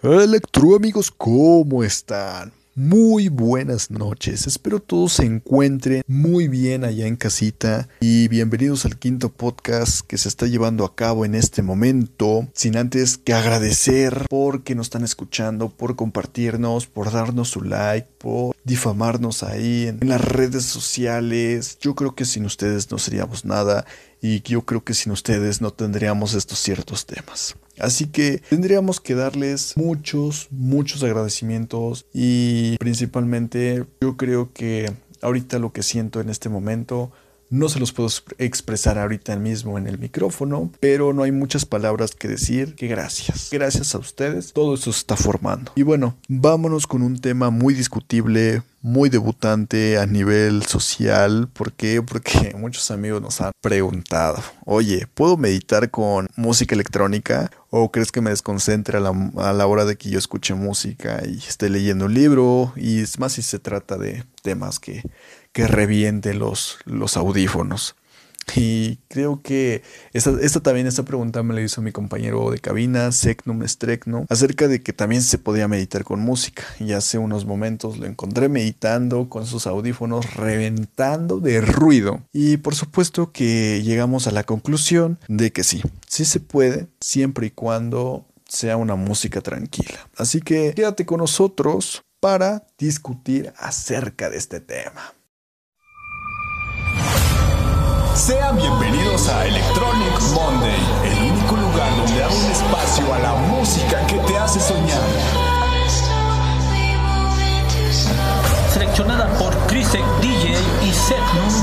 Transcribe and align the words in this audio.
Electro 0.00 0.76
amigos, 0.76 1.10
¿cómo 1.10 1.82
están? 1.82 2.52
Muy 2.76 3.28
buenas 3.28 3.90
noches, 3.90 4.46
espero 4.46 4.78
todos 4.78 5.14
se 5.14 5.24
encuentren 5.24 6.04
muy 6.06 6.46
bien 6.46 6.84
allá 6.84 7.08
en 7.08 7.16
casita 7.16 7.88
y 7.98 8.28
bienvenidos 8.28 8.84
al 8.84 8.96
quinto 8.96 9.30
podcast 9.30 10.02
que 10.06 10.16
se 10.16 10.28
está 10.28 10.46
llevando 10.46 10.84
a 10.84 10.94
cabo 10.94 11.24
en 11.24 11.34
este 11.34 11.62
momento, 11.62 12.46
sin 12.54 12.76
antes 12.76 13.18
que 13.18 13.32
agradecer 13.32 14.26
por 14.30 14.62
que 14.62 14.76
nos 14.76 14.86
están 14.86 15.02
escuchando, 15.02 15.70
por 15.70 15.96
compartirnos, 15.96 16.86
por 16.86 17.10
darnos 17.10 17.48
su 17.48 17.62
like, 17.62 18.08
por 18.18 18.54
difamarnos 18.64 19.42
ahí 19.42 19.86
en 19.86 20.08
las 20.08 20.20
redes 20.20 20.64
sociales. 20.64 21.78
Yo 21.80 21.94
creo 21.94 22.14
que 22.14 22.24
sin 22.24 22.44
ustedes 22.44 22.90
no 22.90 22.98
seríamos 22.98 23.44
nada 23.44 23.86
y 24.20 24.42
yo 24.42 24.62
creo 24.62 24.84
que 24.84 24.94
sin 24.94 25.12
ustedes 25.12 25.60
no 25.60 25.72
tendríamos 25.72 26.34
estos 26.34 26.58
ciertos 26.58 27.06
temas. 27.06 27.56
Así 27.78 28.06
que 28.06 28.42
tendríamos 28.50 29.00
que 29.00 29.14
darles 29.14 29.76
muchos, 29.76 30.48
muchos 30.50 31.02
agradecimientos 31.02 32.06
y 32.12 32.76
principalmente 32.78 33.86
yo 34.00 34.16
creo 34.16 34.52
que 34.52 34.92
ahorita 35.22 35.58
lo 35.58 35.72
que 35.72 35.82
siento 35.82 36.20
en 36.20 36.28
este 36.28 36.48
momento 36.48 37.12
no 37.50 37.68
se 37.68 37.80
los 37.80 37.92
puedo 37.92 38.08
expresar 38.38 38.98
ahorita 38.98 39.36
mismo 39.36 39.78
en 39.78 39.86
el 39.86 39.98
micrófono, 39.98 40.70
pero 40.80 41.12
no 41.12 41.22
hay 41.22 41.32
muchas 41.32 41.64
palabras 41.64 42.14
que 42.14 42.28
decir 42.28 42.74
que 42.74 42.88
gracias. 42.88 43.48
Gracias 43.50 43.94
a 43.94 43.98
ustedes, 43.98 44.52
todo 44.52 44.74
eso 44.74 44.92
se 44.92 45.00
está 45.00 45.16
formando. 45.16 45.72
Y 45.74 45.82
bueno, 45.82 46.16
vámonos 46.28 46.86
con 46.86 47.02
un 47.02 47.18
tema 47.18 47.50
muy 47.50 47.74
discutible, 47.74 48.62
muy 48.80 49.10
debutante 49.10 49.98
a 49.98 50.06
nivel 50.06 50.64
social. 50.64 51.48
¿Por 51.52 51.72
qué? 51.72 52.02
Porque 52.02 52.54
muchos 52.58 52.90
amigos 52.90 53.20
nos 53.20 53.40
han 53.40 53.52
preguntado, 53.60 54.42
oye, 54.64 55.06
¿puedo 55.14 55.36
meditar 55.36 55.90
con 55.90 56.28
música 56.36 56.74
electrónica? 56.74 57.50
¿O 57.70 57.90
crees 57.90 58.12
que 58.12 58.20
me 58.20 58.30
desconcentre 58.30 58.98
a 58.98 59.00
la, 59.00 59.30
a 59.36 59.52
la, 59.52 59.66
hora 59.66 59.84
de 59.84 59.96
que 59.96 60.10
yo 60.10 60.18
escuche 60.18 60.54
música 60.54 61.22
y 61.26 61.38
esté 61.38 61.68
leyendo 61.68 62.06
un 62.06 62.14
libro? 62.14 62.72
Y 62.76 63.00
es 63.00 63.18
más 63.18 63.32
si 63.32 63.42
se 63.42 63.58
trata 63.58 63.96
de 63.96 64.24
temas 64.42 64.78
que, 64.78 65.02
que 65.52 65.66
reviente 65.66 66.34
los, 66.34 66.78
los 66.84 67.16
audífonos. 67.16 67.94
Y 68.56 68.98
creo 69.08 69.42
que 69.42 69.82
esta, 70.12 70.60
también, 70.60 70.86
esta 70.86 71.04
pregunta 71.04 71.42
me 71.42 71.54
la 71.54 71.60
hizo 71.60 71.82
mi 71.82 71.92
compañero 71.92 72.50
de 72.50 72.58
cabina, 72.58 73.12
Secnum 73.12 73.66
Strecno, 73.66 74.26
acerca 74.28 74.68
de 74.68 74.82
que 74.82 74.92
también 74.92 75.22
se 75.22 75.38
podía 75.38 75.68
meditar 75.68 76.04
con 76.04 76.20
música. 76.20 76.64
Y 76.80 76.92
hace 76.92 77.18
unos 77.18 77.44
momentos 77.44 77.98
lo 77.98 78.06
encontré 78.06 78.48
meditando 78.48 79.28
con 79.28 79.46
sus 79.46 79.66
audífonos 79.66 80.34
reventando 80.34 81.40
de 81.40 81.60
ruido. 81.60 82.22
Y 82.32 82.58
por 82.58 82.74
supuesto 82.74 83.32
que 83.32 83.82
llegamos 83.82 84.26
a 84.26 84.32
la 84.32 84.44
conclusión 84.44 85.18
de 85.28 85.52
que 85.52 85.64
sí, 85.64 85.82
sí 86.06 86.24
se 86.24 86.40
puede, 86.40 86.88
siempre 87.00 87.48
y 87.48 87.50
cuando 87.50 88.26
sea 88.48 88.76
una 88.76 88.96
música 88.96 89.40
tranquila. 89.40 90.08
Así 90.16 90.40
que 90.40 90.72
quédate 90.74 91.04
con 91.06 91.18
nosotros 91.18 92.02
para 92.20 92.66
discutir 92.78 93.52
acerca 93.58 94.30
de 94.30 94.38
este 94.38 94.60
tema. 94.60 95.12
Sean 98.18 98.56
bienvenidos 98.56 99.28
a 99.28 99.46
Electronic 99.46 100.20
Monday, 100.34 100.74
el 101.04 101.30
único 101.30 101.54
lugar 101.54 101.88
donde 101.96 102.24
hay 102.24 102.36
un 102.36 102.50
espacio 102.50 103.14
a 103.14 103.18
la 103.20 103.32
música 103.34 104.04
que 104.08 104.16
te 104.16 104.36
hace 104.36 104.58
soñar. 104.58 105.00
Seleccionada 108.74 109.28
por 109.38 109.56
Chrisek 109.68 110.04
DJ 110.20 110.58
y 110.84 110.92
Setnum 110.92 111.57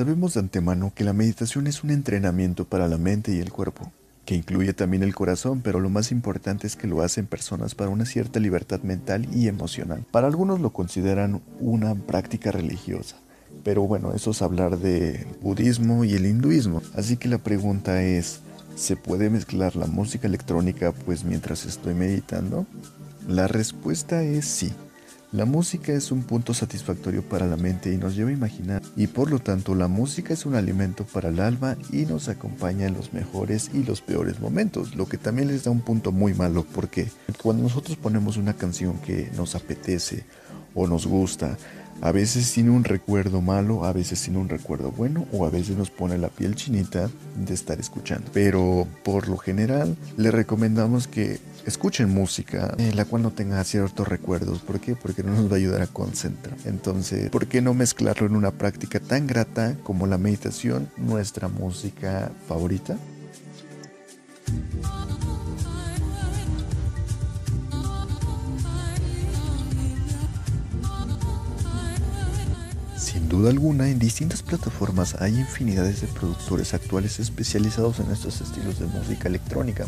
Sabemos 0.00 0.32
de 0.32 0.40
antemano 0.40 0.94
que 0.94 1.04
la 1.04 1.12
meditación 1.12 1.66
es 1.66 1.84
un 1.84 1.90
entrenamiento 1.90 2.64
para 2.64 2.88
la 2.88 2.96
mente 2.96 3.34
y 3.34 3.38
el 3.38 3.52
cuerpo, 3.52 3.92
que 4.24 4.34
incluye 4.34 4.72
también 4.72 5.02
el 5.02 5.14
corazón, 5.14 5.60
pero 5.60 5.78
lo 5.78 5.90
más 5.90 6.10
importante 6.10 6.66
es 6.66 6.74
que 6.74 6.86
lo 6.86 7.02
hacen 7.02 7.26
personas 7.26 7.74
para 7.74 7.90
una 7.90 8.06
cierta 8.06 8.40
libertad 8.40 8.80
mental 8.80 9.28
y 9.30 9.46
emocional. 9.46 10.02
Para 10.10 10.26
algunos 10.26 10.58
lo 10.58 10.70
consideran 10.70 11.42
una 11.60 11.94
práctica 11.94 12.50
religiosa, 12.50 13.16
pero 13.62 13.82
bueno, 13.82 14.14
eso 14.14 14.30
es 14.30 14.40
hablar 14.40 14.78
del 14.78 15.26
budismo 15.42 16.02
y 16.02 16.14
el 16.14 16.24
hinduismo. 16.24 16.80
Así 16.94 17.18
que 17.18 17.28
la 17.28 17.36
pregunta 17.36 18.02
es, 18.02 18.40
¿se 18.76 18.96
puede 18.96 19.28
mezclar 19.28 19.76
la 19.76 19.86
música 19.86 20.26
electrónica 20.26 20.92
pues 20.92 21.24
mientras 21.24 21.66
estoy 21.66 21.92
meditando? 21.92 22.66
La 23.28 23.48
respuesta 23.48 24.22
es 24.22 24.46
sí. 24.46 24.72
La 25.32 25.44
música 25.44 25.92
es 25.92 26.10
un 26.10 26.24
punto 26.24 26.54
satisfactorio 26.54 27.22
para 27.22 27.46
la 27.46 27.56
mente 27.56 27.94
y 27.94 27.96
nos 27.96 28.16
lleva 28.16 28.30
a 28.30 28.32
imaginar, 28.32 28.82
y 28.96 29.06
por 29.06 29.30
lo 29.30 29.38
tanto 29.38 29.76
la 29.76 29.86
música 29.86 30.34
es 30.34 30.44
un 30.44 30.56
alimento 30.56 31.04
para 31.04 31.28
el 31.28 31.38
alma 31.38 31.76
y 31.92 32.04
nos 32.04 32.28
acompaña 32.28 32.86
en 32.86 32.94
los 32.94 33.12
mejores 33.12 33.70
y 33.72 33.84
los 33.84 34.00
peores 34.00 34.40
momentos, 34.40 34.96
lo 34.96 35.06
que 35.06 35.18
también 35.18 35.46
les 35.46 35.62
da 35.62 35.70
un 35.70 35.82
punto 35.82 36.10
muy 36.10 36.34
malo, 36.34 36.66
porque 36.74 37.06
cuando 37.40 37.62
nosotros 37.62 37.96
ponemos 37.96 38.38
una 38.38 38.54
canción 38.54 38.98
que 38.98 39.30
nos 39.36 39.54
apetece 39.54 40.24
o 40.74 40.88
nos 40.88 41.06
gusta, 41.06 41.56
a 42.02 42.12
veces 42.12 42.50
tiene 42.52 42.70
un 42.70 42.82
recuerdo 42.82 43.40
malo, 43.40 43.84
a 43.84 43.92
veces 43.92 44.20
tiene 44.22 44.38
un 44.38 44.48
recuerdo 44.48 44.90
bueno 44.90 45.26
o 45.32 45.44
a 45.46 45.50
veces 45.50 45.76
nos 45.76 45.90
pone 45.90 46.16
la 46.18 46.28
piel 46.28 46.54
chinita 46.56 47.10
de 47.36 47.54
estar 47.54 47.78
escuchando. 47.78 48.30
Pero 48.32 48.86
por 49.04 49.28
lo 49.28 49.36
general 49.36 49.96
le 50.16 50.30
recomendamos 50.30 51.06
que 51.06 51.38
escuchen 51.66 52.08
música 52.08 52.74
en 52.78 52.96
la 52.96 53.04
cual 53.04 53.22
no 53.22 53.30
tenga 53.30 53.62
ciertos 53.64 54.08
recuerdos. 54.08 54.60
¿Por 54.60 54.80
qué? 54.80 54.96
Porque 54.96 55.22
no 55.22 55.34
nos 55.34 55.50
va 55.50 55.54
a 55.54 55.58
ayudar 55.58 55.82
a 55.82 55.86
concentrar. 55.86 56.56
Entonces, 56.64 57.30
¿por 57.30 57.46
qué 57.46 57.60
no 57.62 57.74
mezclarlo 57.74 58.26
en 58.26 58.36
una 58.36 58.50
práctica 58.50 59.00
tan 59.00 59.26
grata 59.26 59.76
como 59.82 60.06
la 60.06 60.18
meditación, 60.18 60.90
nuestra 60.96 61.48
música 61.48 62.30
favorita? 62.48 62.96
Sin 72.96 73.28
duda 73.28 73.50
alguna, 73.50 73.88
en 73.88 73.98
distintas 73.98 74.42
plataformas 74.42 75.16
hay 75.20 75.38
infinidades 75.38 76.00
de 76.00 76.06
productores 76.06 76.74
actuales 76.74 77.18
especializados 77.18 77.98
en 77.98 78.10
estos 78.10 78.40
estilos 78.40 78.78
de 78.78 78.86
música 78.86 79.28
electrónica, 79.28 79.86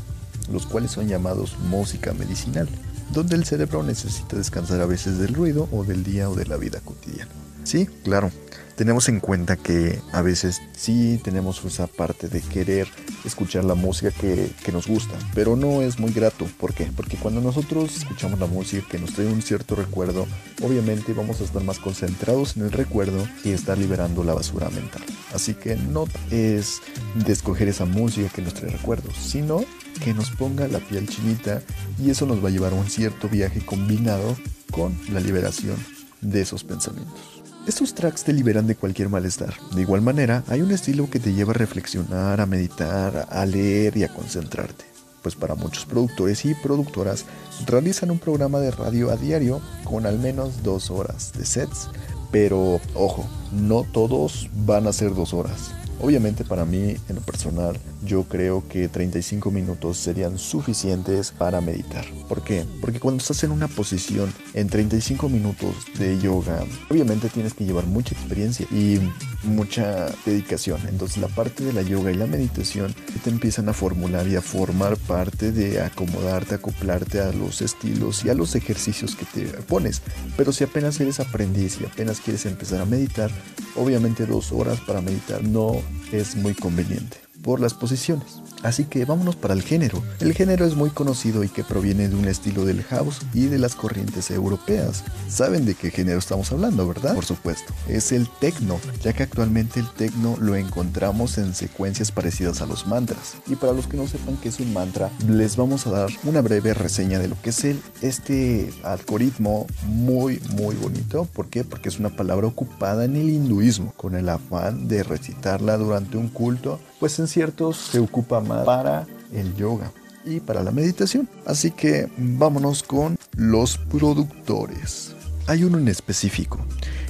los 0.51 0.67
cuales 0.67 0.91
son 0.91 1.09
llamados 1.09 1.59
música 1.59 2.13
medicinal, 2.15 2.69
donde 3.11 3.37
el 3.37 3.45
cerebro 3.45 3.83
necesita 3.83 4.37
descansar 4.37 4.81
a 4.81 4.87
veces 4.87 5.19
del 5.19 5.35
ruido 5.35 5.69
o 5.73 5.85
del 5.85 6.05
día 6.05 6.31
o 6.31 6.35
de 6.35 6.47
la 6.47 6.57
vida 6.57 6.81
cotidiana. 6.81 7.42
Sí, 7.65 7.87
claro, 8.05 8.31
tenemos 8.77 9.09
en 9.09 9.21
cuenta 9.21 9.57
que 9.57 10.01
a 10.13 10.23
veces 10.23 10.61
sí 10.77 11.21
tenemos 11.23 11.65
esa 11.65 11.87
parte 11.87 12.29
de 12.29 12.41
querer 12.41 12.89
escuchar 13.25 13.65
la 13.65 13.75
música 13.75 14.11
que, 14.11 14.51
que, 14.65 14.73
nos 14.73 14.89
gusta, 14.89 15.15
pero 15.35 15.57
no 15.57 15.83
es 15.83 15.99
muy 15.99 16.13
grato. 16.13 16.47
¿Por 16.59 16.75
qué? 16.75 16.91
Porque 16.97 17.17
cuando 17.17 17.41
nosotros 17.41 17.97
escuchamos 17.97 18.41
la 18.41 18.47
música 18.47 18.87
que 18.91 18.99
nos 18.99 19.13
trae 19.13 19.27
un 19.27 19.43
cierto 19.43 19.77
recuerdo, 19.77 20.27
obviamente 20.63 21.13
vamos 21.13 21.41
a 21.41 21.45
estar 21.45 21.63
más 21.63 21.79
concentrados 21.79 22.57
en 22.57 22.65
el 22.65 22.73
recuerdo 22.73 23.27
y 23.45 23.51
estar 23.51 23.79
liberando 23.79 24.25
la 24.25 24.35
basura 24.35 24.69
mental. 24.71 25.03
Así 25.33 25.55
que 25.55 25.77
no 25.77 26.07
es 26.31 26.81
de 27.15 27.33
escoger 27.33 27.69
esa 27.69 27.85
música 27.85 28.29
que 28.31 28.43
nos 28.43 28.55
trae 28.55 28.71
recuerdos, 28.71 29.17
sino 29.17 29.65
que 30.03 30.15
nos 30.15 30.31
ponga 30.31 30.67
la 30.67 30.81
piel 30.81 31.09
chinita 31.09 31.63
y 31.99 32.11
eso 32.11 32.27
nos 32.27 32.43
va 32.43 32.49
a 32.49 32.53
llevar 32.53 32.73
a 32.73 32.77
un 32.77 32.89
cierto 32.91 33.29
viaje 33.29 33.65
combinado 33.65 34.37
con 34.73 34.99
la 35.13 35.21
liberación 35.21 35.77
de 36.21 36.41
esos 36.41 36.65
pensamientos. 36.65 37.42
Estos 37.65 37.95
tracks 37.95 38.25
te 38.25 38.33
liberan 38.33 38.67
de 38.67 38.75
cualquier 38.75 39.09
malestar. 39.09 39.55
De 39.73 39.83
igual 39.83 40.03
manera, 40.03 40.43
hay 40.49 40.63
un 40.63 40.73
estilo 40.73 41.09
que 41.09 41.21
te 41.21 41.33
lleva 41.33 41.53
a 41.53 41.55
reflexionar, 41.55 42.41
a 42.41 42.47
meditar, 42.47 43.29
a 43.31 43.47
leer 43.47 43.97
y 43.97 44.03
a 44.03 44.13
concentrarte. 44.13 44.85
Pues 45.23 45.37
para 45.37 45.55
muchos 45.55 45.87
productores 45.87 46.45
y 46.45 46.55
productoras 46.57 47.25
realizan 47.65 48.11
un 48.11 48.19
programa 48.19 48.59
de 48.59 48.73
radio 48.73 49.13
a 49.13 49.17
diario 49.17 49.61
con 49.85 50.07
al 50.07 50.19
menos 50.19 50.65
dos 50.65 50.91
horas 50.91 51.33
de 51.39 51.47
sets. 51.47 51.89
Pero 52.33 52.81
ojo, 52.95 53.29
no 53.53 53.85
todos 53.85 54.51
van 54.67 54.89
a 54.89 54.93
ser 54.93 55.15
dos 55.15 55.33
horas. 55.33 55.71
Obviamente 56.03 56.45
para 56.45 56.65
mí, 56.65 56.97
en 57.09 57.15
lo 57.15 57.21
personal, 57.21 57.79
yo 58.05 58.25
creo 58.25 58.65
que 58.69 58.89
35 58.89 59.53
minutos 59.53 59.99
serían 59.99 60.37
suficientes 60.37 61.31
para 61.31 61.61
meditar. 61.61 62.05
¿Por 62.29 62.43
qué? 62.43 62.65
Porque 62.81 62.99
cuando 62.99 63.21
estás 63.21 63.45
en 63.45 63.53
una 63.53 63.69
posición 63.69 64.35
en 64.53 64.69
35 64.69 65.29
minutos 65.29 65.77
de 66.01 66.19
yoga, 66.19 66.65
obviamente 66.91 67.29
tienes 67.29 67.55
que 67.55 67.65
llevar 67.65 67.87
mucha 67.87 68.15
experiencia 68.17 68.67
y 68.73 68.99
mucha 69.45 70.07
dedicación. 70.25 70.81
Entonces 70.89 71.19
la 71.19 71.29
parte 71.29 71.65
de 71.65 71.73
la 71.73 71.83
yoga 71.83 72.11
y 72.11 72.15
la 72.15 72.27
meditación 72.27 72.95
te 73.23 73.31
empiezan 73.31 73.69
a 73.69 73.73
formular 73.73 74.27
y 74.27 74.37
a 74.37 74.43
formar 74.43 74.97
parte 74.97 75.53
de 75.53 75.81
acomodarte, 75.81 76.55
acoplarte 76.55 77.21
a 77.21 77.33
los 77.33 77.63
estilos 77.63 78.25
y 78.25 78.31
a 78.31 78.35
los 78.35 78.55
ejercicios 78.55 79.17
que 79.17 79.25
te 79.25 79.47
pones. 79.63 80.03
Pero 80.37 80.53
si 80.53 80.65
apenas 80.65 81.01
eres 81.01 81.21
aprendiz 81.21 81.79
y 81.81 81.85
apenas 81.85 82.21
quieres 82.21 82.47
empezar 82.47 82.81
a 82.81 82.87
meditar, 82.87 83.31
obviamente 83.77 84.27
dos 84.27 84.53
horas 84.53 84.81
para 84.81 85.01
meditar 85.01 85.43
no 85.45 85.81
es 86.13 86.37
muy 86.37 86.55
conveniente 86.55 87.19
por 87.43 87.61
las 87.61 87.75
posiciones. 87.75 88.42
Así 88.63 88.85
que 88.85 89.05
vámonos 89.05 89.37
para 89.37 89.55
el 89.55 89.63
género. 89.63 90.03
El 90.21 90.33
género 90.35 90.65
es 90.65 90.77
muy 90.77 90.91
conocido 90.91 91.45
y 91.45 91.49
que 91.49 91.65
proviene 91.65 92.09
de 92.09 92.17
un 92.17 92.27
estilo 92.27 92.65
del 92.65 92.83
house 92.85 93.21
y 93.35 93.47
de 93.47 93.59
las 93.59 93.75
corrientes 93.75 94.31
europeas. 94.31 95.05
Saben 95.29 95.65
de 95.65 95.75
qué 95.75 95.91
género 95.91 96.19
estamos 96.19 96.53
hablando, 96.53 96.87
¿verdad? 96.87 97.15
Por 97.15 97.25
supuesto, 97.25 97.73
es 97.89 98.13
el 98.13 98.29
techno, 98.41 98.79
ya 99.03 99.13
que 99.13 99.23
actualmente 99.23 99.81
el 99.81 99.91
techno 99.91 100.37
lo 100.41 100.57
encontramos 100.57 101.39
en 101.39 101.55
secuencias 101.55 102.13
parecidas 102.13 102.63
a 102.63 102.67
los 102.67 102.87
mantras. 102.87 103.37
Y 103.47 103.57
para 103.57 103.73
los 103.73 103.87
que 103.87 103.97
no 103.97 104.07
sepan 104.07 104.37
qué 104.37 104.49
es 104.49 104.61
un 104.61 104.73
mantra, 104.73 105.11
les 105.29 105.57
vamos 105.57 105.87
a 105.87 105.91
dar 105.91 106.11
una 106.25 106.41
breve 106.41 106.75
reseña 106.75 107.19
de 107.19 107.29
lo 107.29 107.41
que 107.43 107.51
es 107.51 107.65
el, 107.65 107.83
este 108.01 108.73
algoritmo 108.83 109.67
muy 109.87 110.41
muy 110.55 110.77
bonito. 110.77 111.27
¿Por 111.33 111.49
qué? 111.49 111.65
Porque 111.65 111.89
es 111.89 111.99
una 111.99 112.11
palabra 112.11 112.47
ocupada 112.47 113.05
en 113.05 113.17
el 113.17 113.31
hinduismo 113.31 113.93
con 113.97 114.15
el 114.15 114.29
afán 114.29 114.89
de 114.89 115.03
recitarla 115.03 115.77
durante 115.77 116.17
un 116.17 116.29
culto, 116.29 116.81
pues 117.01 117.19
en 117.19 117.27
ciertos 117.27 117.77
se 117.77 117.99
ocupa 117.99 118.41
más 118.41 118.52
para 118.65 119.07
el 119.33 119.55
yoga 119.57 119.91
y 120.25 120.41
para 120.41 120.63
la 120.63 120.71
meditación. 120.71 121.29
Así 121.47 121.71
que 121.71 122.09
vámonos 122.17 122.83
con 122.83 123.17
los 123.37 123.79
productores. 123.79 125.15
Hay 125.47 125.65
uno 125.65 125.79
en 125.79 125.89
específico 125.89 126.59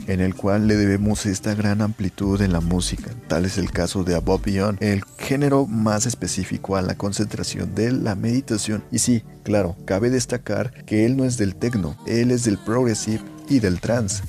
en 0.06 0.20
el 0.20 0.34
cual 0.34 0.66
le 0.66 0.76
debemos 0.76 1.26
esta 1.26 1.54
gran 1.54 1.80
amplitud 1.80 2.40
en 2.40 2.52
la 2.52 2.60
música. 2.60 3.10
Tal 3.28 3.44
es 3.44 3.58
el 3.58 3.70
caso 3.70 4.04
de 4.04 4.14
Above 4.14 4.42
Beyond, 4.44 4.82
el 4.82 5.04
género 5.18 5.66
más 5.66 6.06
específico 6.06 6.76
a 6.76 6.82
la 6.82 6.96
concentración 6.96 7.74
de 7.74 7.92
la 7.92 8.14
meditación. 8.14 8.82
Y 8.90 8.98
sí, 8.98 9.22
claro, 9.42 9.76
cabe 9.84 10.10
destacar 10.10 10.84
que 10.84 11.06
él 11.06 11.16
no 11.16 11.24
es 11.24 11.36
del 11.36 11.54
techno, 11.54 11.96
él 12.06 12.30
es 12.30 12.44
del 12.44 12.58
progressive 12.58 13.22
y 13.48 13.60
del 13.60 13.80
trance. 13.80 14.22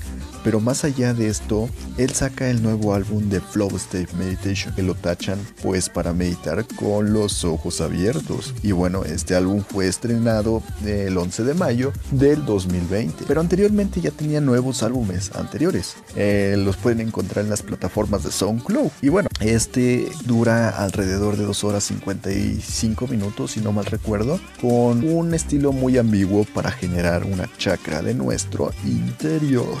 Pero 0.44 0.60
más 0.60 0.84
allá 0.84 1.14
de 1.14 1.28
esto, 1.28 1.68
él 1.96 2.10
saca 2.10 2.50
el 2.50 2.62
nuevo 2.62 2.94
álbum 2.94 3.28
de 3.30 3.40
Flow 3.40 3.74
State 3.76 4.14
Meditation, 4.16 4.74
que 4.74 4.82
lo 4.82 4.94
tachan 4.94 5.38
pues 5.62 5.88
para 5.88 6.12
meditar 6.12 6.64
con 6.76 7.12
los 7.12 7.44
ojos 7.44 7.80
abiertos. 7.80 8.54
Y 8.62 8.72
bueno, 8.72 9.04
este 9.04 9.34
álbum 9.34 9.64
fue 9.66 9.88
estrenado 9.88 10.62
el 10.84 11.16
11 11.16 11.44
de 11.44 11.54
mayo 11.54 11.92
del 12.10 12.44
2020, 12.44 13.24
pero 13.26 13.40
anteriormente 13.40 14.00
ya 14.00 14.10
tenía 14.10 14.40
nuevos 14.40 14.82
álbumes 14.82 15.34
anteriores. 15.34 15.96
Eh, 16.14 16.56
los 16.58 16.76
pueden 16.76 17.00
encontrar 17.00 17.44
en 17.44 17.50
las 17.50 17.62
plataformas 17.62 18.24
de 18.24 18.30
SoundCloud. 18.30 18.90
Y 19.00 19.08
bueno, 19.08 19.28
este 19.40 20.08
dura 20.26 20.68
alrededor 20.68 21.36
de 21.36 21.44
2 21.44 21.64
horas 21.64 21.84
55 21.84 23.06
minutos, 23.08 23.52
si 23.52 23.60
no 23.60 23.72
mal 23.72 23.86
recuerdo, 23.86 24.38
con 24.60 25.08
un 25.08 25.32
estilo 25.32 25.72
muy 25.72 25.96
ambiguo 25.96 26.44
para 26.44 26.70
generar 26.70 27.24
una 27.24 27.48
chakra 27.56 28.02
de 28.02 28.14
nuestro 28.14 28.72
interior. 28.84 29.78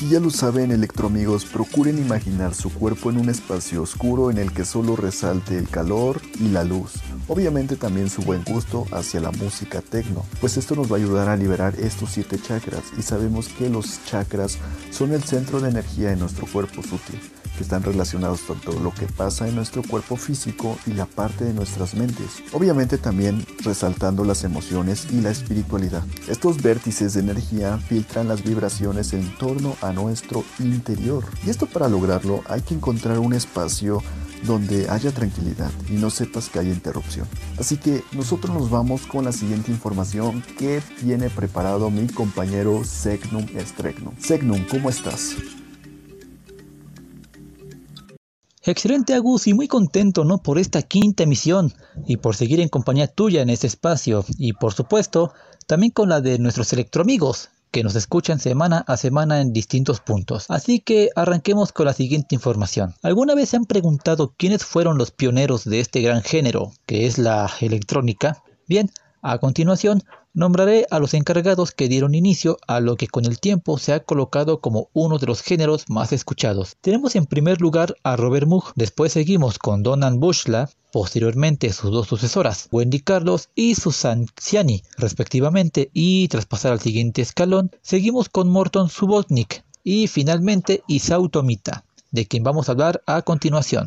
Y 0.00 0.10
ya 0.10 0.20
lo 0.20 0.30
saben 0.30 0.70
electroamigos, 0.70 1.44
procuren 1.44 1.98
imaginar 1.98 2.54
su 2.54 2.72
cuerpo 2.72 3.10
en 3.10 3.18
un 3.18 3.28
espacio 3.30 3.82
oscuro 3.82 4.30
en 4.30 4.38
el 4.38 4.52
que 4.52 4.64
solo 4.64 4.94
resalte 4.94 5.58
el 5.58 5.68
calor 5.68 6.20
y 6.38 6.48
la 6.48 6.62
luz. 6.62 6.92
Obviamente 7.26 7.74
también 7.74 8.08
su 8.08 8.22
buen 8.22 8.44
gusto 8.44 8.86
hacia 8.92 9.20
la 9.20 9.32
música 9.32 9.82
tecno, 9.82 10.24
pues 10.40 10.56
esto 10.56 10.76
nos 10.76 10.90
va 10.90 10.96
a 10.96 11.00
ayudar 11.00 11.28
a 11.28 11.36
liberar 11.36 11.74
estos 11.80 12.10
siete 12.10 12.40
chakras 12.40 12.84
y 12.96 13.02
sabemos 13.02 13.48
que 13.48 13.68
los 13.68 14.04
chakras 14.04 14.58
son 14.90 15.12
el 15.12 15.24
centro 15.24 15.60
de 15.60 15.70
energía 15.70 16.12
en 16.12 16.20
nuestro 16.20 16.46
cuerpo 16.46 16.80
sutil 16.80 17.20
que 17.58 17.64
están 17.64 17.82
relacionados 17.82 18.42
tanto 18.42 18.72
lo 18.78 18.94
que 18.94 19.06
pasa 19.06 19.48
en 19.48 19.56
nuestro 19.56 19.82
cuerpo 19.82 20.16
físico 20.16 20.78
y 20.86 20.92
la 20.92 21.06
parte 21.06 21.44
de 21.44 21.52
nuestras 21.52 21.94
mentes. 21.94 22.40
Obviamente 22.52 22.98
también 22.98 23.44
resaltando 23.64 24.24
las 24.24 24.44
emociones 24.44 25.08
y 25.10 25.20
la 25.20 25.30
espiritualidad. 25.30 26.04
Estos 26.28 26.62
vértices 26.62 27.14
de 27.14 27.20
energía 27.20 27.76
filtran 27.78 28.28
las 28.28 28.44
vibraciones 28.44 29.12
en 29.12 29.36
torno 29.38 29.74
a 29.82 29.87
nuestro 29.92 30.44
interior. 30.58 31.24
Y 31.46 31.50
esto 31.50 31.66
para 31.66 31.88
lograrlo 31.88 32.42
hay 32.48 32.62
que 32.62 32.74
encontrar 32.74 33.18
un 33.18 33.32
espacio 33.34 34.02
donde 34.44 34.88
haya 34.88 35.12
tranquilidad 35.12 35.70
y 35.88 35.94
no 35.94 36.10
sepas 36.10 36.48
que 36.48 36.58
hay 36.58 36.68
interrupción. 36.68 37.26
Así 37.58 37.76
que 37.76 38.04
nosotros 38.12 38.54
nos 38.54 38.70
vamos 38.70 39.06
con 39.06 39.24
la 39.24 39.32
siguiente 39.32 39.70
información 39.70 40.42
que 40.58 40.82
tiene 41.00 41.30
preparado 41.30 41.90
mi 41.90 42.06
compañero 42.06 42.84
Segnum 42.84 43.46
Stregnum. 43.58 44.14
Segnum, 44.18 44.64
¿cómo 44.70 44.90
estás? 44.90 45.36
Excelente 48.62 49.14
Agus 49.14 49.46
y 49.46 49.54
muy 49.54 49.66
contento 49.66 50.24
¿no? 50.24 50.42
por 50.42 50.58
esta 50.58 50.82
quinta 50.82 51.22
emisión 51.22 51.72
y 52.06 52.18
por 52.18 52.36
seguir 52.36 52.60
en 52.60 52.68
compañía 52.68 53.06
tuya 53.06 53.40
en 53.40 53.48
este 53.48 53.66
espacio 53.66 54.26
y 54.36 54.52
por 54.52 54.74
supuesto 54.74 55.32
también 55.66 55.90
con 55.90 56.10
la 56.10 56.20
de 56.20 56.38
nuestros 56.38 56.72
electroamigos 56.74 57.48
que 57.70 57.82
nos 57.82 57.94
escuchan 57.94 58.40
semana 58.40 58.84
a 58.86 58.96
semana 58.96 59.40
en 59.40 59.52
distintos 59.52 60.00
puntos. 60.00 60.46
Así 60.48 60.80
que 60.80 61.10
arranquemos 61.14 61.72
con 61.72 61.86
la 61.86 61.92
siguiente 61.92 62.34
información. 62.34 62.94
¿Alguna 63.02 63.34
vez 63.34 63.50
se 63.50 63.56
han 63.56 63.64
preguntado 63.64 64.34
quiénes 64.36 64.64
fueron 64.64 64.98
los 64.98 65.10
pioneros 65.10 65.64
de 65.64 65.80
este 65.80 66.00
gran 66.00 66.22
género 66.22 66.72
que 66.86 67.06
es 67.06 67.18
la 67.18 67.50
electrónica? 67.60 68.42
Bien, 68.66 68.90
a 69.22 69.38
continuación 69.38 70.02
Nombraré 70.34 70.86
a 70.90 70.98
los 70.98 71.14
encargados 71.14 71.72
que 71.72 71.88
dieron 71.88 72.14
inicio 72.14 72.58
a 72.66 72.80
lo 72.80 72.96
que 72.96 73.08
con 73.08 73.24
el 73.24 73.40
tiempo 73.40 73.78
se 73.78 73.92
ha 73.92 74.04
colocado 74.04 74.60
como 74.60 74.90
uno 74.92 75.18
de 75.18 75.26
los 75.26 75.42
géneros 75.42 75.84
más 75.88 76.12
escuchados. 76.12 76.76
Tenemos 76.80 77.16
en 77.16 77.26
primer 77.26 77.60
lugar 77.60 77.96
a 78.04 78.16
Robert 78.16 78.46
Moog, 78.46 78.72
después 78.76 79.12
seguimos 79.12 79.58
con 79.58 79.82
Donald 79.82 80.18
Bushla, 80.20 80.70
posteriormente 80.92 81.72
sus 81.72 81.90
dos 81.90 82.08
sucesoras, 82.08 82.68
Wendy 82.70 83.00
Carlos 83.00 83.48
y 83.54 83.74
Susan 83.74 84.26
Ciani, 84.38 84.82
respectivamente, 84.96 85.90
y 85.92 86.28
tras 86.28 86.46
pasar 86.46 86.72
al 86.72 86.80
siguiente 86.80 87.22
escalón, 87.22 87.70
seguimos 87.82 88.28
con 88.28 88.48
Morton 88.48 88.88
Subotnik 88.90 89.64
y 89.82 90.06
finalmente 90.06 90.82
Isao 90.86 91.28
Tomita, 91.30 91.84
de 92.10 92.26
quien 92.26 92.42
vamos 92.42 92.68
a 92.68 92.72
hablar 92.72 93.02
a 93.06 93.22
continuación. 93.22 93.86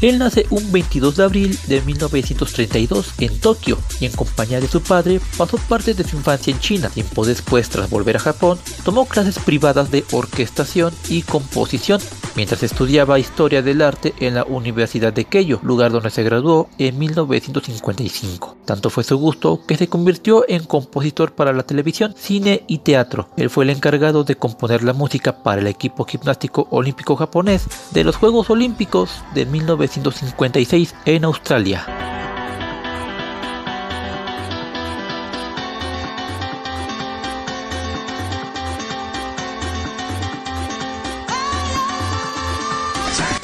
Él 0.00 0.18
nace 0.18 0.46
un 0.50 0.70
22 0.70 1.16
de 1.16 1.24
abril 1.24 1.58
de 1.66 1.80
1932 1.82 3.14
en 3.18 3.40
Tokio 3.40 3.78
y 3.98 4.06
en 4.06 4.12
compañía 4.12 4.60
de 4.60 4.68
su 4.68 4.80
padre 4.80 5.20
pasó 5.36 5.56
parte 5.56 5.92
de 5.92 6.04
su 6.04 6.16
infancia 6.16 6.52
en 6.52 6.60
China. 6.60 6.88
Tiempo 6.88 7.26
después, 7.26 7.68
tras 7.68 7.90
volver 7.90 8.16
a 8.16 8.20
Japón, 8.20 8.60
tomó 8.84 9.06
clases 9.06 9.40
privadas 9.40 9.90
de 9.90 10.04
orquestación 10.12 10.94
y 11.08 11.22
composición 11.22 12.00
mientras 12.36 12.62
estudiaba 12.62 13.18
historia 13.18 13.60
del 13.60 13.82
arte 13.82 14.14
en 14.20 14.36
la 14.36 14.44
Universidad 14.44 15.12
de 15.12 15.24
Keio, 15.24 15.58
lugar 15.64 15.90
donde 15.90 16.10
se 16.10 16.22
graduó 16.22 16.68
en 16.78 16.96
1955. 16.96 18.58
Tanto 18.64 18.90
fue 18.90 19.02
su 19.02 19.18
gusto 19.18 19.62
que 19.66 19.76
se 19.76 19.88
convirtió 19.88 20.44
en 20.48 20.62
compositor 20.62 21.32
para 21.32 21.52
la 21.52 21.64
televisión, 21.64 22.14
cine 22.16 22.62
y 22.68 22.78
teatro. 22.78 23.30
Él 23.36 23.50
fue 23.50 23.64
el 23.64 23.70
encargado 23.70 24.22
de 24.22 24.36
componer 24.36 24.84
la 24.84 24.92
música 24.92 25.42
para 25.42 25.60
el 25.60 25.66
equipo 25.66 26.04
gimnástico 26.04 26.68
olímpico 26.70 27.16
japonés 27.16 27.66
de 27.90 28.04
los 28.04 28.14
Juegos 28.14 28.50
Olímpicos 28.50 29.10
de 29.34 29.44
1955 29.46 29.87
1956 29.88 30.94
en 31.04 31.24
Australia. 31.24 31.86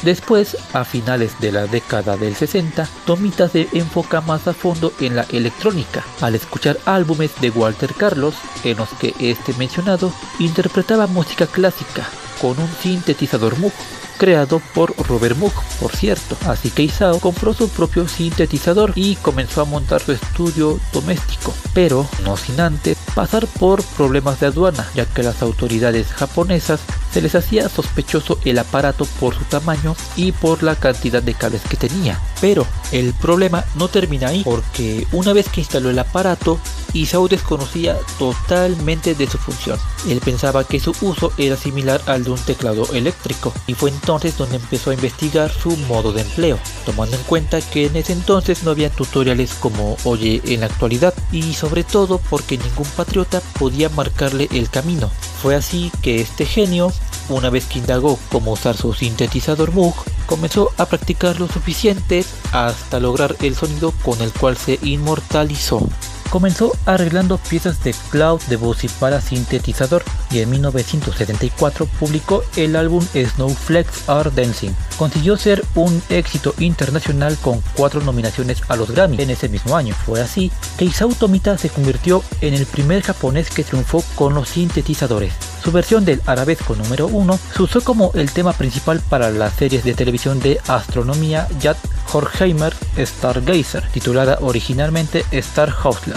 Después, 0.05 0.59
a 0.75 0.85
finales 0.85 1.41
de 1.41 1.51
la 1.51 1.67
década 1.67 2.19
del 2.19 2.35
60, 2.35 2.87
Tomita 3.07 3.49
se 3.49 3.69
enfoca 3.73 4.21
más 4.21 4.47
a 4.47 4.53
fondo 4.53 4.93
en 5.01 5.17
la 5.17 5.23
electrónica, 5.31 6.05
al 6.21 6.35
escuchar 6.35 6.77
álbumes 6.85 7.31
de 7.41 7.49
Walter 7.49 7.95
Carlos, 7.95 8.35
en 8.65 8.77
los 8.77 8.91
que 8.91 9.15
este 9.19 9.55
mencionado 9.55 10.13
interpretaba 10.39 11.07
música 11.07 11.47
clásica 11.47 12.07
con 12.45 12.59
un 12.59 12.69
sintetizador 12.83 13.59
Moog 13.59 13.73
creado 14.19 14.61
por 14.75 14.95
Robert 15.09 15.35
Moog, 15.39 15.55
por 15.81 15.97
cierto. 15.97 16.37
Así 16.45 16.69
que 16.69 16.83
Isao 16.83 17.19
compró 17.19 17.55
su 17.55 17.71
propio 17.71 18.07
sintetizador 18.07 18.93
y 18.97 19.17
comenzó 19.17 19.63
a 19.63 19.65
montar 19.65 20.03
su 20.03 20.13
estudio 20.13 20.79
doméstico, 20.93 21.55
pero 21.73 22.07
no 22.23 22.37
sin 22.37 22.61
antes 22.61 22.99
pasar 23.15 23.47
por 23.47 23.83
problemas 23.83 24.41
de 24.41 24.49
aduana, 24.49 24.87
ya 24.95 25.07
que 25.07 25.23
las 25.23 25.41
autoridades 25.41 26.09
japonesas 26.09 26.81
se 27.15 27.23
les 27.23 27.37
hacía 27.37 27.69
sospechoso 27.69 28.41
el 28.45 28.59
aparato 28.59 29.05
por 29.21 29.37
su 29.37 29.45
tamaño 29.45 29.95
y 30.17 30.33
por 30.33 30.65
la 30.65 30.75
cantidad 30.75 31.23
de 31.23 31.35
cables 31.35 31.63
que 31.63 31.77
tenía. 31.77 32.21
Pero 32.41 32.67
el 32.91 33.15
problema 33.15 33.65
no 33.77 33.87
termina 33.87 34.29
ahí, 34.29 34.43
porque 34.43 35.07
una 35.13 35.33
vez 35.33 35.49
que 35.49 35.61
instaló 35.61 35.91
el 35.91 35.99
aparato, 36.01 36.59
Isao 36.93 37.29
desconocía 37.29 37.97
totalmente 38.19 39.15
de 39.15 39.29
su 39.29 39.39
función. 39.39 39.79
Él 40.09 40.21
pensaba 40.25 40.65
que 40.65 40.81
su 40.81 40.93
uso 41.03 41.33
era 41.39 41.57
similar 41.57 42.03
al 42.07 42.25
de 42.25 42.33
un 42.33 42.39
teclado 42.39 42.93
eléctrico 42.93 43.53
y 43.69 43.75
fue 43.75 43.91
entonces 43.91 44.37
donde 44.37 44.57
empezó 44.57 44.91
a 44.91 44.95
investigar 44.95 45.53
su 45.53 45.77
modo 45.89 46.13
de 46.13 46.23
empleo, 46.23 46.59
tomando 46.85 47.17
en 47.17 47.23
cuenta 47.23 47.61
que 47.61 47.87
en 47.87 47.95
ese 47.95 48.13
entonces 48.13 48.65
no 48.65 48.73
había 48.73 48.91
tutoriales 48.91 49.55
como 49.55 49.97
oye 50.03 50.43
en 50.47 50.61
la 50.61 50.67
actualidad 50.67 51.15
y 51.31 51.55
sobre 51.55 51.85
todo 51.85 52.19
porque 52.29 52.59
ningún 52.59 52.89
patriota 52.97 53.41
podía 53.57 53.89
marcarle 53.89 54.49
el 54.51 54.69
camino. 54.69 55.13
Fue 55.45 55.57
así 55.57 55.93
que 56.01 56.23
este 56.23 56.47
genio, 56.47 56.91
una 57.29 57.51
vez 57.51 57.67
que 57.67 57.79
indagó 57.79 58.19
cómo 58.33 58.53
usar 58.53 58.79
su 58.79 58.95
sintetizador 58.95 59.75
Moog, 59.75 59.95
comenzó 60.25 60.71
a 60.79 60.87
practicar 60.87 61.39
lo 61.39 61.49
suficiente 61.49 62.25
hasta 62.53 62.99
lograr 62.99 63.37
el 63.43 63.55
sonido 63.55 63.93
con 64.03 64.23
el 64.23 64.33
cual 64.33 64.57
se 64.57 64.79
inmortalizó. 64.81 65.87
Comenzó 66.35 66.77
arreglando 66.85 67.39
piezas 67.39 67.85
de 67.85 67.95
Cloud 68.11 68.41
Debussy 68.49 68.89
para 68.89 69.21
sintetizador 69.21 70.03
y 70.33 70.41
en 70.41 70.51
1974 70.51 71.87
publicó 72.01 72.43
el 72.57 72.75
álbum 72.75 73.07
Snowflakes 73.15 74.11
Are 74.11 74.33
Dancing. 74.35 74.73
Consiguió 74.99 75.37
ser 75.37 75.65
un 75.77 76.03
éxito 76.09 76.53
internacional 76.59 77.37
con 77.41 77.63
cuatro 77.77 78.01
nominaciones 78.01 78.63
a 78.67 78.75
los 78.75 78.91
Grammy 78.91 79.23
en 79.23 79.31
ese 79.31 79.49
mismo 79.49 79.77
año. 79.77 79.95
Fue 79.95 80.21
así 80.21 80.51
que 80.77 80.87
Isao 80.87 81.15
Tomita 81.15 81.57
se 81.57 81.71
convirtió 81.71 82.25
en 82.41 82.55
el 82.55 82.67
primer 82.67 83.03
japonés 83.05 83.49
que 83.49 83.63
triunfó 83.63 84.03
con 84.17 84.35
los 84.35 84.49
sintetizadores. 84.49 85.35
Su 85.63 85.71
versión 85.71 86.05
del 86.05 86.21
arabesco 86.27 86.75
número 86.75 87.07
1 87.07 87.39
se 87.55 87.63
usó 87.63 87.81
como 87.81 88.11
el 88.15 88.33
tema 88.33 88.53
principal 88.55 89.01
para 89.09 89.31
las 89.31 89.55
series 89.55 89.85
de 89.85 89.95
televisión 89.95 90.41
de 90.41 90.61
astronomía 90.67 91.47
Jan 91.63 91.77
Horkheimer 92.13 92.73
Stargazer, 92.99 93.83
titulada 93.91 94.39
originalmente 94.41 95.25
Star 95.33 95.73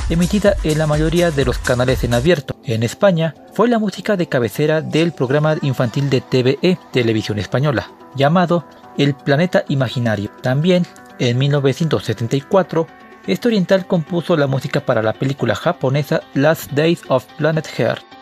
emitida 0.10 0.56
en 0.63 0.77
la 0.77 0.88
mayoría 0.88 1.32
de 1.32 1.46
los 1.46 1.58
canales 1.58 2.03
en 2.03 2.13
abierto. 2.13 2.56
En 2.63 2.84
España, 2.84 3.36
fue 3.53 3.67
la 3.67 3.79
música 3.79 4.17
de 4.17 4.27
cabecera 4.27 4.82
del 4.82 5.12
programa 5.12 5.56
infantil 5.62 6.10
de 6.10 6.22
TVE, 6.22 6.77
Televisión 6.91 7.39
Española, 7.39 7.91
llamado 8.15 8.65
El 8.98 9.15
Planeta 9.15 9.63
Imaginario. 9.67 10.32
También, 10.41 10.86
en 11.20 11.38
1974, 11.38 12.88
este 13.27 13.48
oriental 13.48 13.86
compuso 13.88 14.38
la 14.38 14.48
música 14.48 14.86
para 14.86 15.01
la 15.01 15.13
película 15.13 15.56
japonesa 15.56 16.22
Last 16.34 16.72
Days 16.72 17.01
of 17.10 17.25
Planet 17.38 17.67
Earth. 17.77 18.16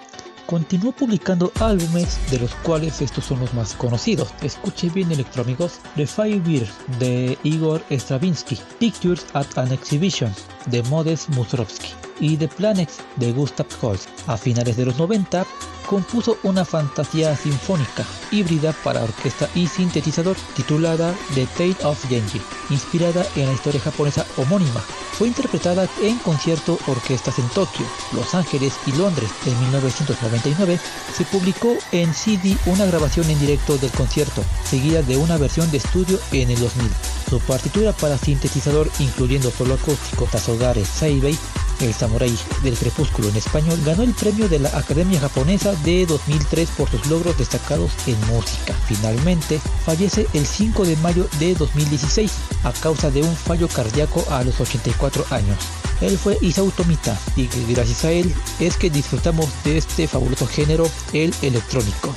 Continuó 0.46 0.92
publicando 0.92 1.52
álbumes, 1.60 2.20
de 2.30 2.40
los 2.40 2.54
cuales 2.56 3.02
estos 3.02 3.26
son 3.26 3.40
los 3.40 3.54
más 3.54 3.74
conocidos. 3.74 4.30
Escuche 4.42 4.90
bien 4.90 5.12
electrónicos, 5.12 5.80
The 5.96 6.06
Five 6.06 6.68
de 7.00 7.38
Igor 7.44 7.82
Stravinsky, 7.90 8.60
Pictures 8.80 9.26
at 9.34 9.58
an 9.58 9.72
Exhibition 9.72 10.34
de 10.68 10.84
Modest 10.84 11.30
Mussorgsky 11.30 11.90
y 12.20 12.38
The 12.38 12.48
Planets 12.48 13.00
de 13.16 13.32
Gustav 13.32 13.68
Holst. 13.82 14.08
A 14.28 14.38
finales 14.38 14.78
de 14.78 14.86
los 14.86 14.98
90 14.98 15.46
compuso 15.86 16.38
una 16.44 16.66
fantasía 16.66 17.36
sinfónica 17.36 18.06
híbrida 18.32 18.74
para 18.84 19.04
orquesta 19.04 19.50
y 19.56 19.68
sintetizador 19.68 20.36
titulada 20.56 21.14
The 21.34 21.46
Tale 21.58 21.78
of 21.84 22.04
Genji, 22.08 22.42
inspirada 22.70 23.26
en 23.36 23.48
la 23.48 23.54
historia 23.54 23.82
japonesa 23.82 24.26
homónima. 24.38 24.82
Fue 25.18 25.28
interpretada 25.28 25.88
en 26.02 26.18
concierto 26.20 26.78
orquestas 26.88 27.40
en 27.40 27.48
Tokio, 27.50 27.86
Los 28.12 28.36
Ángeles 28.36 28.74
y 28.86 28.92
Londres 28.94 29.30
en 29.46 29.58
1999. 29.62 30.80
Se 31.16 31.24
publicó 31.26 31.78
en 31.92 32.14
CD 32.14 32.58
una 32.66 32.86
grabación 32.86 33.30
en 33.30 33.40
directo 33.40 33.78
del 33.78 33.92
concierto, 33.92 34.44
seguida 34.66 35.02
de 35.04 35.16
una 35.18 35.38
versión 35.38 35.72
de 35.72 35.78
estudio 35.78 36.20
en 36.32 36.50
el 36.50 36.60
2000. 36.60 36.90
Su 37.30 37.40
partitura 37.40 37.94
para 37.94 38.18
sintetizador, 38.18 38.90
incluyendo 39.00 39.52
solo 39.52 39.76
acústico, 39.76 40.26
Tazogare 40.26 40.84
Seibei, 40.84 41.38
el 41.80 41.94
Samurai 41.94 42.34
del 42.64 42.78
Crepúsculo 42.78 43.30
en 43.30 43.36
español, 43.36 43.80
ganó 43.86 44.04
el 44.04 44.14
premio 44.14 44.48
de 44.50 44.60
la 44.60 44.70
Academia 44.70 45.20
Japonesa 45.20 45.74
de 45.84 46.06
2003 46.06 46.70
por 46.72 46.90
sus 46.90 47.06
logros 47.08 47.38
destacados 47.38 47.92
en 48.08 48.20
música. 48.28 48.74
Finalmente, 48.88 49.60
fallece 49.86 50.28
el 50.34 50.46
5 50.46 50.86
de 50.86 50.96
mayo 50.98 51.28
de 51.40 51.56
2016 51.56 52.32
a 52.64 52.72
causa 52.74 53.12
de 53.12 53.22
un 53.22 53.36
fallo 53.36 53.68
cardíaco 53.68 54.24
a 54.30 54.44
los 54.44 54.60
84 54.60 55.26
años. 55.32 55.58
Él 56.02 56.18
fue 56.18 56.38
Isao 56.42 56.72
Tomita 56.72 57.18
y 57.36 57.48
gracias 57.72 58.06
a 58.06 58.12
él 58.12 58.34
es 58.60 58.78
que 58.78 58.90
disfrutamos 58.90 59.48
de 59.64 59.78
este 59.78 60.08
fabuloso 60.08 60.46
género, 60.46 60.90
el 61.14 61.34
electrónico. 61.42 62.14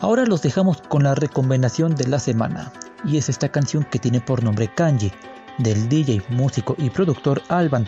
Ahora 0.00 0.26
los 0.26 0.42
dejamos 0.42 0.82
con 0.82 1.04
la 1.04 1.14
recomendación 1.14 1.94
de 1.94 2.06
la 2.06 2.18
semana 2.18 2.72
y 3.04 3.16
es 3.16 3.28
esta 3.28 3.50
canción 3.50 3.84
que 3.84 3.98
tiene 3.98 4.20
por 4.20 4.44
nombre 4.44 4.68
Kanji 4.68 5.10
del 5.58 5.88
DJ, 5.88 6.22
músico 6.30 6.74
y 6.78 6.90
productor 6.90 7.42
Alban 7.48 7.86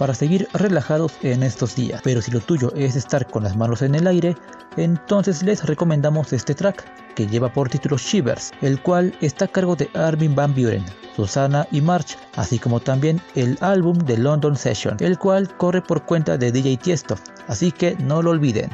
para 0.00 0.14
seguir 0.14 0.48
relajados 0.54 1.12
en 1.22 1.42
estos 1.42 1.76
días. 1.76 2.00
Pero 2.02 2.22
si 2.22 2.30
lo 2.30 2.40
tuyo 2.40 2.72
es 2.74 2.96
estar 2.96 3.26
con 3.26 3.44
las 3.44 3.54
manos 3.54 3.82
en 3.82 3.94
el 3.94 4.06
aire, 4.06 4.34
entonces 4.78 5.42
les 5.42 5.62
recomendamos 5.64 6.32
este 6.32 6.54
track 6.54 6.84
que 7.14 7.26
lleva 7.26 7.52
por 7.52 7.68
título 7.68 7.98
Shivers, 7.98 8.52
el 8.62 8.80
cual 8.80 9.14
está 9.20 9.44
a 9.44 9.48
cargo 9.48 9.76
de 9.76 9.90
Armin 9.92 10.34
Van 10.34 10.54
Buren, 10.54 10.86
Susana 11.14 11.66
y 11.70 11.82
March, 11.82 12.16
así 12.36 12.58
como 12.58 12.80
también 12.80 13.20
el 13.34 13.58
álbum 13.60 13.98
de 13.98 14.16
London 14.16 14.56
Session, 14.56 14.96
el 15.00 15.18
cual 15.18 15.54
corre 15.58 15.82
por 15.82 16.02
cuenta 16.06 16.38
de 16.38 16.50
DJ 16.50 16.78
Tiesto, 16.78 17.16
así 17.48 17.70
que 17.70 17.94
no 17.96 18.22
lo 18.22 18.30
olviden. 18.30 18.70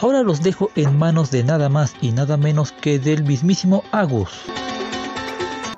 Ahora 0.00 0.22
los 0.22 0.42
dejo 0.42 0.70
en 0.74 0.98
manos 0.98 1.30
de 1.30 1.44
nada 1.44 1.68
más 1.68 1.94
y 2.00 2.10
nada 2.10 2.36
menos 2.36 2.72
que 2.72 2.98
del 2.98 3.22
mismísimo 3.22 3.84
Agus. 3.92 4.30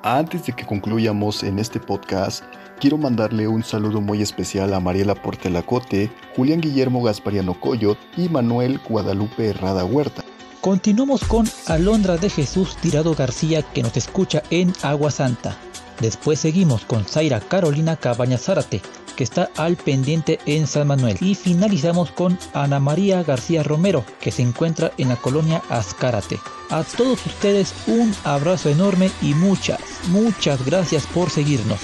Antes 0.09 0.47
de 0.47 0.53
que 0.53 0.65
concluyamos 0.65 1.43
en 1.43 1.59
este 1.59 1.81
podcast, 1.81 2.45
quiero 2.79 2.97
mandarle 2.97 3.49
un 3.49 3.65
saludo 3.65 4.01
muy 4.01 4.23
especial 4.23 4.73
a 4.73 4.79
Mariela 4.79 5.17
Portelacote, 5.17 6.13
Julián 6.37 6.61
Guillermo 6.61 7.03
Gaspariano 7.03 7.59
Coyot 7.59 7.99
y 8.17 8.29
Manuel 8.29 8.79
Guadalupe 8.89 9.49
Herrada 9.49 9.85
Huerta. 9.85 10.23
Continuamos 10.61 11.25
con 11.25 11.49
Alondra 11.67 12.19
de 12.19 12.31
Jesús 12.31 12.77
Tirado 12.77 13.17
García 13.17 13.63
que 13.63 13.83
nos 13.83 13.97
escucha 13.97 14.45
en 14.51 14.73
Agua 14.83 15.11
Santa. 15.11 15.57
Después 15.99 16.39
seguimos 16.39 16.85
con 16.85 17.05
Zaira 17.05 17.41
Carolina 17.41 17.97
Cabaña 17.97 18.39
Zárate, 18.39 18.83
que 19.17 19.25
está 19.25 19.51
al 19.57 19.77
pendiente 19.77 20.39
en 20.47 20.67
San 20.67 20.87
Manuel. 20.87 21.17
Y 21.21 21.35
finalizamos 21.35 22.11
con 22.13 22.39
Ana 22.55 22.79
María 22.79 23.23
García 23.23 23.63
Romero, 23.63 24.05
que 24.21 24.31
se 24.31 24.43
encuentra 24.43 24.93
en 24.99 25.09
la 25.09 25.17
colonia 25.17 25.63
Azcárate. 25.69 26.39
A 26.71 26.85
todos 26.85 27.25
ustedes 27.27 27.75
un 27.87 28.15
abrazo 28.25 28.69
enorme 28.69 29.11
y 29.23 29.35
muchas, 29.35 29.81
muchas 30.09 30.65
gracias 30.65 31.07
por 31.07 31.31
seguirnos. 31.31 31.81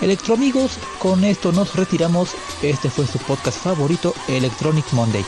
Electroamigos, 0.00 0.78
con 0.98 1.24
esto 1.24 1.52
nos 1.52 1.74
retiramos. 1.74 2.30
Este 2.62 2.90
fue 2.90 3.06
su 3.06 3.18
podcast 3.18 3.58
favorito, 3.58 4.14
Electronic 4.28 4.92
Monday. 4.92 5.24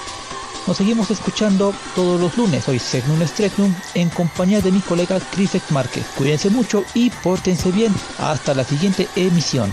Nos 0.67 0.77
seguimos 0.77 1.11
escuchando 1.11 1.73
todos 1.95 2.21
los 2.21 2.37
lunes. 2.37 2.65
Soy 2.65 2.79
Segnun 2.79 3.27
Stretnum 3.27 3.75
en 3.95 4.11
compañía 4.11 4.61
de 4.61 4.71
mi 4.71 4.81
colega 4.81 5.19
Chris 5.33 5.53
Márquez. 5.71 6.05
Cuídense 6.19 6.51
mucho 6.51 6.85
y 6.93 7.09
pórtense 7.09 7.73
bien. 7.73 7.95
Hasta 8.19 8.53
la 8.53 8.65
siguiente 8.65 9.09
emisión. 9.17 9.71